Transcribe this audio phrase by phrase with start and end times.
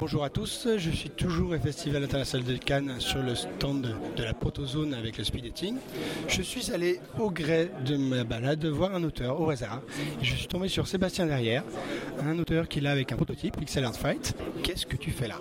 [0.00, 4.22] Bonjour à tous, je suis toujours au Festival international de Cannes sur le stand de
[4.22, 5.76] la Protozone avec le speed dating.
[6.28, 9.80] Je suis allé au gré de ma balade voir un auteur au hasard
[10.20, 11.62] je suis tombé sur Sébastien Derrière,
[12.24, 14.34] un auteur qui est là avec un prototype Pixel Art Fight.
[14.62, 15.36] Qu'est-ce que tu fais là?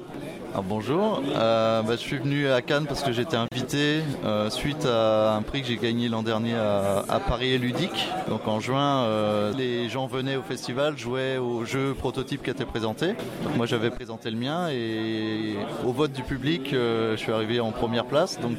[0.53, 4.85] Ah, bonjour, euh, bah, je suis venu à Cannes parce que j'étais invité euh, suite
[4.85, 8.09] à un prix que j'ai gagné l'an dernier à, Paris et Ludique.
[8.27, 12.65] Donc en juin, euh, les gens venaient au festival, jouaient au jeu prototype qui était
[12.65, 13.13] présenté.
[13.55, 15.55] moi j'avais présenté le mien et
[15.85, 18.39] au vote du public, je suis arrivé en première place.
[18.39, 18.57] Donc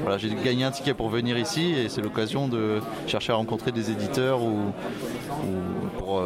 [0.00, 3.72] voilà, j'ai gagné un ticket pour venir ici et c'est l'occasion de chercher à rencontrer
[3.72, 4.72] des éditeurs ou,
[5.98, 6.22] pour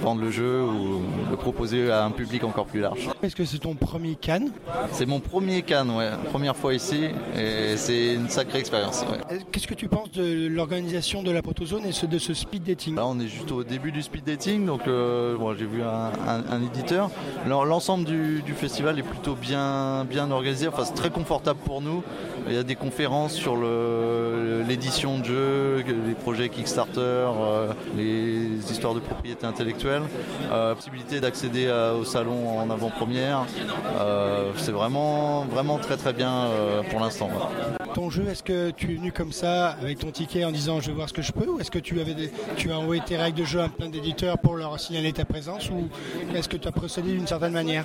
[0.00, 3.08] vendre le jeu ou le proposer à un public encore plus large.
[3.22, 4.50] Est-ce que c'est ton premier Cannes?
[4.92, 6.10] C'est mon premier Cannes, ouais.
[6.30, 7.04] Première fois ici
[7.36, 9.04] et c'est une sacrée expérience.
[9.52, 12.96] Qu'est-ce que tu penses de l'organisation de la protozone et de ce speed dating?
[12.96, 17.10] Là, on est juste au début du speed dating, donc euh, j'ai vu un, éditeur.
[17.46, 22.02] L'ensemble du, festival est plutôt bien, bien organisé, enfin c'est très confortable pour nous.
[22.48, 23.56] Il y a des conférences sur
[24.66, 30.02] l'édition de jeux, les projets Kickstarter, euh, les histoires de propriété intellectuelle,
[30.52, 33.46] euh, possibilité d'accéder au salon en avant-première.
[33.98, 37.28] Euh, c'est vraiment, vraiment très très bien euh, pour l'instant.
[37.94, 40.88] Ton jeu, est-ce que tu es venu comme ça avec ton ticket en disant je
[40.88, 42.14] vais voir ce que je peux ou est-ce que tu avais
[42.56, 45.70] tu as envoyé tes règles de jeu à plein d'éditeurs pour leur signaler ta présence
[45.70, 45.88] ou
[46.34, 47.84] est-ce que tu as procédé d'une certaine manière?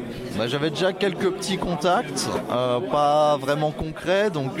[0.37, 4.51] bah, J'avais déjà quelques petits contacts, euh, pas vraiment concrets, donc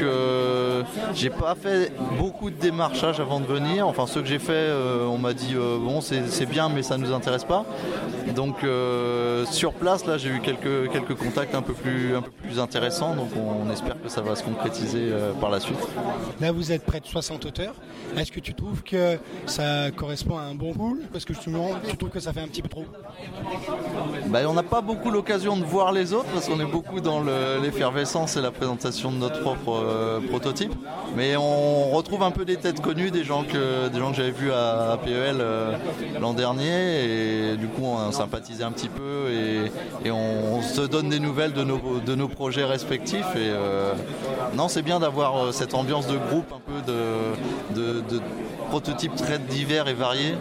[1.13, 3.87] j'ai pas fait beaucoup de démarchage avant de venir.
[3.87, 4.69] Enfin, ceux que j'ai fait,
[5.07, 7.65] on m'a dit bon, c'est bien, mais ça nous intéresse pas.
[8.35, 8.63] Donc
[9.51, 13.15] sur place, là, j'ai eu quelques, quelques contacts un peu, plus, un peu plus intéressants,
[13.15, 15.79] donc on, espère que ça va se concrétiser euh, par la suite.
[16.39, 17.75] Là, vous êtes près de 60 auteurs.
[18.17, 21.01] Est-ce que tu trouves que ça correspond à un bon pool?
[21.11, 22.85] Parce que justement, tu trouves que ça fait un petit peu trop
[24.27, 27.21] ben, On n'a pas beaucoup l'occasion de voir les autres, parce qu'on est beaucoup dans
[27.61, 30.73] l'effervescence et la présentation de notre propre euh, prototype.
[31.15, 34.31] Mais on retrouve un peu des têtes connues, des gens que, des gens que j'avais
[34.31, 35.77] vus à, PEL euh,
[36.19, 39.29] l'an dernier, et du coup, on sympathisait un petit peu
[40.05, 43.35] et, on, se donne des nouvelles de nos, de nos projets respectifs.
[43.35, 43.93] Et euh,
[44.55, 46.91] non, c'est bien d'avoir cette ambiance de groupe, un peu
[47.75, 48.21] de, de,
[48.69, 50.35] prototypes très divers et variés.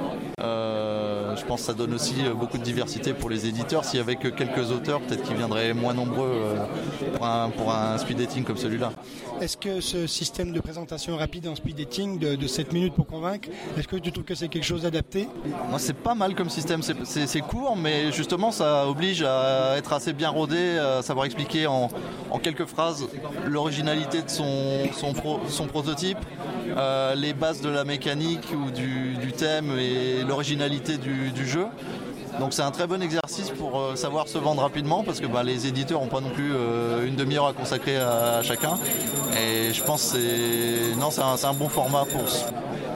[1.31, 3.85] Euh, je pense que ça donne aussi beaucoup de diversité pour les éditeurs.
[3.85, 6.57] S'il y avait que quelques auteurs, peut-être qu'ils viendraient moins nombreux
[7.15, 8.93] pour un, pour un speed dating comme celui-là.
[9.41, 13.07] Est-ce que ce système de présentation rapide en speed dating de, de 7 minutes pour
[13.07, 15.29] convaincre, est-ce que tu trouves que c'est quelque chose d'adapté?
[15.69, 16.83] Moi, c'est pas mal comme système.
[16.83, 21.89] C'est court, mais justement, ça oblige à être assez bien rodé, à savoir expliquer en,
[22.43, 23.07] quelques phrases
[23.47, 24.89] l'originalité de son,
[25.49, 26.19] son, prototype,
[26.77, 31.71] euh, les bases de la mécanique ou du, thème et l'originalité du, jeu.
[32.41, 35.43] Donc c'est un très bon exercice pour euh, savoir se vendre rapidement parce que bah,
[35.43, 38.79] les éditeurs n'ont pas non plus euh, une demi-heure à consacrer à, chacun.
[39.39, 42.23] Et je pense que c'est non c'est un, bon format pour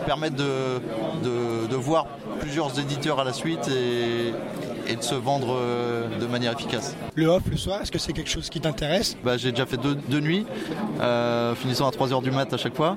[0.07, 0.81] permettre de,
[1.69, 2.07] de, voir
[2.41, 4.33] plusieurs éditeurs à la suite et,
[4.89, 6.97] et de se vendre euh, de manière efficace.
[7.15, 9.17] Le off le soir, est-ce que c'est quelque chose qui t'intéresse?
[9.25, 10.47] Bah, J'ai déjà fait deux, nuits,
[11.01, 12.97] euh, finissant à 3h du mat à chaque fois.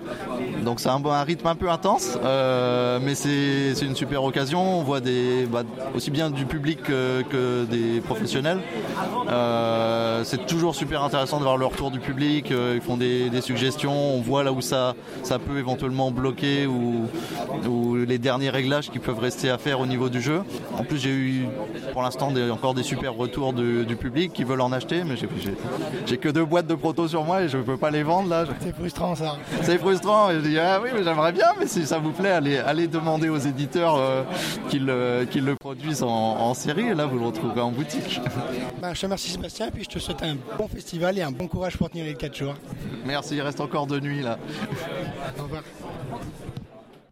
[0.64, 4.80] Donc c'est un, un, rythme un peu intense, euh, mais c'est une super occasion.
[4.80, 5.64] On voit des, bah,
[5.96, 8.60] aussi bien du public que, des professionnels.
[10.24, 12.52] c'est toujours super intéressant de voir le retour du public.
[12.52, 17.08] ils font des, suggestions, on voit là où ça, ça peut éventuellement bloquer ou,
[17.68, 20.42] ou les derniers réglages qui peuvent rester à faire au niveau du jeu.
[20.78, 21.46] En plus j'ai eu
[21.94, 25.16] pour l'instant encore des super retours du, public qui veulent en acheter, mais
[26.06, 28.30] j'ai que deux boîtes de proto sur moi et je ne peux pas les vendre
[28.30, 28.46] là.
[28.60, 29.36] C'est frustrant ça.
[29.64, 30.30] C'est frustrant.
[30.30, 32.88] Et je dis ah oui, mais j'aimerais bien, mais si ça vous plaît, allez, allez
[32.88, 34.24] demander aux éditeurs euh,
[34.74, 36.08] euh, qu'ils le produisent en,
[36.54, 38.20] série et là vous le retrouverez en boutique.
[38.82, 41.48] Bah, je te remercie Sébastien, puis je te souhaite un bon festival et un bon
[41.48, 42.54] courage pour tenir les 4 jours.
[43.06, 44.38] Merci, il reste encore deux nuits là.
[45.40, 45.64] Au revoir.